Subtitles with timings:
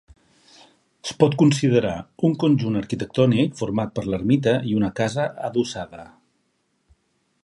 [1.07, 1.91] Es pot considerar
[2.29, 6.11] un conjunt arquitectònic format per l'ermita i una casa adossada.